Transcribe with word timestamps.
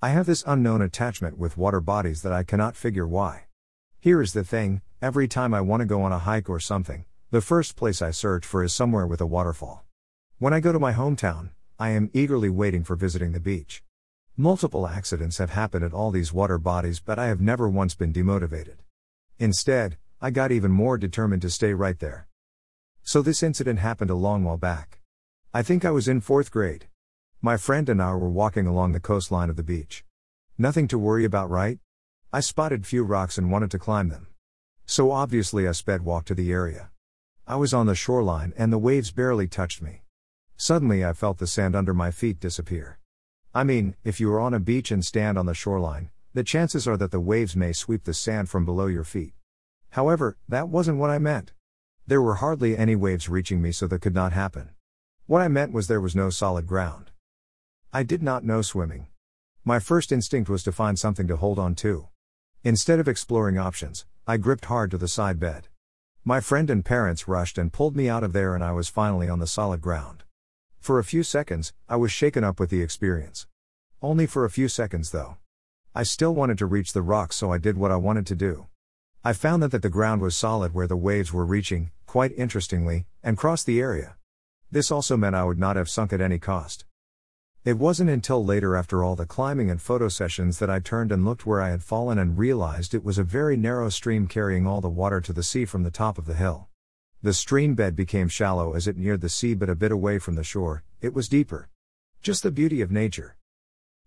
I 0.00 0.10
have 0.10 0.26
this 0.26 0.44
unknown 0.46 0.80
attachment 0.80 1.38
with 1.38 1.56
water 1.56 1.80
bodies 1.80 2.22
that 2.22 2.32
I 2.32 2.44
cannot 2.44 2.76
figure 2.76 3.04
why. 3.04 3.46
Here 3.98 4.22
is 4.22 4.32
the 4.32 4.44
thing 4.44 4.80
every 5.02 5.26
time 5.26 5.52
I 5.52 5.60
want 5.60 5.80
to 5.80 5.86
go 5.86 6.02
on 6.02 6.12
a 6.12 6.20
hike 6.20 6.48
or 6.48 6.60
something, 6.60 7.04
the 7.32 7.40
first 7.40 7.74
place 7.74 8.00
I 8.00 8.12
search 8.12 8.46
for 8.46 8.62
is 8.62 8.72
somewhere 8.72 9.08
with 9.08 9.20
a 9.20 9.26
waterfall. 9.26 9.84
When 10.38 10.54
I 10.54 10.60
go 10.60 10.70
to 10.70 10.78
my 10.78 10.92
hometown, 10.92 11.50
I 11.80 11.88
am 11.90 12.10
eagerly 12.14 12.48
waiting 12.48 12.84
for 12.84 12.94
visiting 12.94 13.32
the 13.32 13.40
beach. 13.40 13.82
Multiple 14.36 14.86
accidents 14.86 15.38
have 15.38 15.50
happened 15.50 15.84
at 15.84 15.92
all 15.92 16.12
these 16.12 16.32
water 16.32 16.58
bodies, 16.58 17.00
but 17.00 17.18
I 17.18 17.26
have 17.26 17.40
never 17.40 17.68
once 17.68 17.96
been 17.96 18.12
demotivated. 18.12 18.76
Instead, 19.40 19.98
I 20.20 20.30
got 20.30 20.52
even 20.52 20.70
more 20.70 20.96
determined 20.96 21.42
to 21.42 21.50
stay 21.50 21.74
right 21.74 21.98
there. 21.98 22.28
So 23.02 23.20
this 23.20 23.42
incident 23.42 23.80
happened 23.80 24.10
a 24.10 24.14
long 24.14 24.44
while 24.44 24.58
back. 24.58 25.00
I 25.52 25.62
think 25.62 25.84
I 25.84 25.90
was 25.90 26.06
in 26.06 26.20
fourth 26.20 26.52
grade. 26.52 26.86
My 27.40 27.56
friend 27.56 27.88
and 27.88 28.02
I 28.02 28.14
were 28.14 28.28
walking 28.28 28.66
along 28.66 28.90
the 28.90 28.98
coastline 28.98 29.48
of 29.48 29.54
the 29.54 29.62
beach. 29.62 30.04
Nothing 30.58 30.88
to 30.88 30.98
worry 30.98 31.24
about, 31.24 31.48
right? 31.48 31.78
I 32.32 32.40
spotted 32.40 32.84
few 32.84 33.04
rocks 33.04 33.38
and 33.38 33.48
wanted 33.48 33.70
to 33.70 33.78
climb 33.78 34.08
them. 34.08 34.26
So 34.86 35.12
obviously 35.12 35.68
I 35.68 35.70
sped 35.70 36.04
walk 36.04 36.24
to 36.24 36.34
the 36.34 36.50
area. 36.50 36.90
I 37.46 37.54
was 37.54 37.72
on 37.72 37.86
the 37.86 37.94
shoreline 37.94 38.52
and 38.56 38.72
the 38.72 38.78
waves 38.78 39.12
barely 39.12 39.46
touched 39.46 39.80
me. 39.80 40.02
Suddenly 40.56 41.04
I 41.04 41.12
felt 41.12 41.38
the 41.38 41.46
sand 41.46 41.76
under 41.76 41.94
my 41.94 42.10
feet 42.10 42.40
disappear. 42.40 42.98
I 43.54 43.62
mean, 43.62 43.94
if 44.02 44.18
you 44.18 44.32
are 44.32 44.40
on 44.40 44.52
a 44.52 44.58
beach 44.58 44.90
and 44.90 45.04
stand 45.04 45.38
on 45.38 45.46
the 45.46 45.54
shoreline, 45.54 46.10
the 46.34 46.42
chances 46.42 46.88
are 46.88 46.96
that 46.96 47.12
the 47.12 47.20
waves 47.20 47.54
may 47.54 47.72
sweep 47.72 48.02
the 48.02 48.14
sand 48.14 48.48
from 48.48 48.64
below 48.64 48.86
your 48.86 49.04
feet. 49.04 49.34
However, 49.90 50.36
that 50.48 50.68
wasn't 50.68 50.98
what 50.98 51.10
I 51.10 51.18
meant. 51.18 51.52
There 52.04 52.20
were 52.20 52.34
hardly 52.34 52.76
any 52.76 52.96
waves 52.96 53.28
reaching 53.28 53.62
me, 53.62 53.70
so 53.70 53.86
that 53.86 54.02
could 54.02 54.14
not 54.14 54.32
happen. 54.32 54.70
What 55.26 55.40
I 55.40 55.46
meant 55.46 55.72
was 55.72 55.86
there 55.86 56.00
was 56.00 56.16
no 56.16 56.30
solid 56.30 56.66
ground. 56.66 57.07
I 57.90 58.02
did 58.02 58.22
not 58.22 58.44
know 58.44 58.60
swimming. 58.60 59.06
My 59.64 59.78
first 59.78 60.12
instinct 60.12 60.50
was 60.50 60.62
to 60.64 60.72
find 60.72 60.98
something 60.98 61.26
to 61.26 61.36
hold 61.36 61.58
on 61.58 61.74
to. 61.76 62.08
Instead 62.62 63.00
of 63.00 63.08
exploring 63.08 63.56
options, 63.56 64.04
I 64.26 64.36
gripped 64.36 64.66
hard 64.66 64.90
to 64.90 64.98
the 64.98 65.08
side 65.08 65.40
bed. 65.40 65.68
My 66.22 66.40
friend 66.40 66.68
and 66.68 66.84
parents 66.84 67.26
rushed 67.26 67.56
and 67.56 67.72
pulled 67.72 67.96
me 67.96 68.06
out 68.06 68.22
of 68.22 68.34
there, 68.34 68.54
and 68.54 68.62
I 68.62 68.72
was 68.72 68.90
finally 68.90 69.30
on 69.30 69.38
the 69.38 69.46
solid 69.46 69.80
ground. 69.80 70.24
For 70.78 70.98
a 70.98 71.04
few 71.04 71.22
seconds, 71.22 71.72
I 71.88 71.96
was 71.96 72.12
shaken 72.12 72.44
up 72.44 72.60
with 72.60 72.68
the 72.68 72.82
experience. 72.82 73.46
Only 74.02 74.26
for 74.26 74.44
a 74.44 74.50
few 74.50 74.68
seconds, 74.68 75.10
though. 75.10 75.38
I 75.94 76.02
still 76.02 76.34
wanted 76.34 76.58
to 76.58 76.66
reach 76.66 76.92
the 76.92 77.00
rocks, 77.00 77.36
so 77.36 77.50
I 77.50 77.56
did 77.56 77.78
what 77.78 77.90
I 77.90 77.96
wanted 77.96 78.26
to 78.26 78.34
do. 78.34 78.66
I 79.24 79.32
found 79.32 79.62
that, 79.62 79.70
that 79.70 79.80
the 79.80 79.88
ground 79.88 80.20
was 80.20 80.36
solid 80.36 80.74
where 80.74 80.86
the 80.86 80.94
waves 80.94 81.32
were 81.32 81.46
reaching, 81.46 81.90
quite 82.04 82.32
interestingly, 82.36 83.06
and 83.22 83.38
crossed 83.38 83.64
the 83.64 83.80
area. 83.80 84.16
This 84.70 84.90
also 84.90 85.16
meant 85.16 85.34
I 85.34 85.44
would 85.44 85.58
not 85.58 85.76
have 85.76 85.88
sunk 85.88 86.12
at 86.12 86.20
any 86.20 86.38
cost. 86.38 86.84
It 87.64 87.76
wasn't 87.76 88.10
until 88.10 88.44
later, 88.44 88.76
after 88.76 89.02
all 89.02 89.16
the 89.16 89.26
climbing 89.26 89.70
and 89.70 89.82
photo 89.82 90.08
sessions, 90.08 90.58
that 90.58 90.70
I 90.70 90.78
turned 90.78 91.10
and 91.10 91.24
looked 91.24 91.44
where 91.44 91.60
I 91.60 91.70
had 91.70 91.82
fallen 91.82 92.18
and 92.18 92.38
realized 92.38 92.94
it 92.94 93.04
was 93.04 93.18
a 93.18 93.24
very 93.24 93.56
narrow 93.56 93.88
stream 93.88 94.26
carrying 94.28 94.66
all 94.66 94.80
the 94.80 94.88
water 94.88 95.20
to 95.20 95.32
the 95.32 95.42
sea 95.42 95.64
from 95.64 95.82
the 95.82 95.90
top 95.90 96.18
of 96.18 96.26
the 96.26 96.34
hill. 96.34 96.68
The 97.20 97.34
stream 97.34 97.74
bed 97.74 97.96
became 97.96 98.28
shallow 98.28 98.74
as 98.74 98.86
it 98.86 98.96
neared 98.96 99.22
the 99.22 99.28
sea, 99.28 99.54
but 99.54 99.68
a 99.68 99.74
bit 99.74 99.90
away 99.90 100.20
from 100.20 100.36
the 100.36 100.44
shore, 100.44 100.84
it 101.00 101.12
was 101.12 101.28
deeper. 101.28 101.68
Just 102.22 102.44
the 102.44 102.52
beauty 102.52 102.80
of 102.80 102.92
nature. 102.92 103.36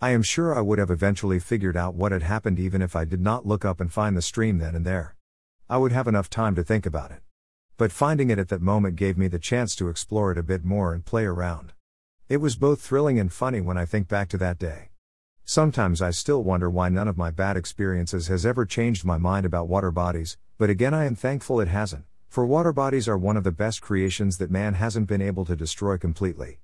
I 0.00 0.10
am 0.10 0.22
sure 0.22 0.56
I 0.56 0.62
would 0.62 0.78
have 0.78 0.90
eventually 0.90 1.38
figured 1.38 1.76
out 1.76 1.94
what 1.94 2.12
had 2.12 2.22
happened 2.22 2.58
even 2.58 2.80
if 2.80 2.96
I 2.96 3.04
did 3.04 3.20
not 3.20 3.46
look 3.46 3.62
up 3.62 3.78
and 3.78 3.92
find 3.92 4.16
the 4.16 4.22
stream 4.22 4.56
then 4.56 4.74
and 4.74 4.86
there. 4.86 5.16
I 5.68 5.76
would 5.76 5.92
have 5.92 6.08
enough 6.08 6.30
time 6.30 6.54
to 6.54 6.64
think 6.64 6.86
about 6.86 7.10
it. 7.10 7.20
But 7.76 7.92
finding 7.92 8.30
it 8.30 8.38
at 8.38 8.48
that 8.48 8.62
moment 8.62 8.96
gave 8.96 9.18
me 9.18 9.28
the 9.28 9.38
chance 9.38 9.76
to 9.76 9.88
explore 9.90 10.32
it 10.32 10.38
a 10.38 10.42
bit 10.42 10.64
more 10.64 10.94
and 10.94 11.04
play 11.04 11.24
around. 11.24 11.73
It 12.26 12.38
was 12.38 12.56
both 12.56 12.80
thrilling 12.80 13.18
and 13.18 13.30
funny 13.30 13.60
when 13.60 13.76
I 13.76 13.84
think 13.84 14.08
back 14.08 14.30
to 14.30 14.38
that 14.38 14.58
day. 14.58 14.88
Sometimes 15.44 16.00
I 16.00 16.10
still 16.10 16.42
wonder 16.42 16.70
why 16.70 16.88
none 16.88 17.06
of 17.06 17.18
my 17.18 17.30
bad 17.30 17.54
experiences 17.54 18.28
has 18.28 18.46
ever 18.46 18.64
changed 18.64 19.04
my 19.04 19.18
mind 19.18 19.44
about 19.44 19.68
water 19.68 19.90
bodies, 19.90 20.38
but 20.56 20.70
again 20.70 20.94
I 20.94 21.04
am 21.04 21.16
thankful 21.16 21.60
it 21.60 21.68
hasn't. 21.68 22.06
For 22.30 22.46
water 22.46 22.72
bodies 22.72 23.08
are 23.08 23.18
one 23.18 23.36
of 23.36 23.44
the 23.44 23.52
best 23.52 23.82
creations 23.82 24.38
that 24.38 24.50
man 24.50 24.72
hasn't 24.72 25.06
been 25.06 25.20
able 25.20 25.44
to 25.44 25.54
destroy 25.54 25.98
completely. 25.98 26.60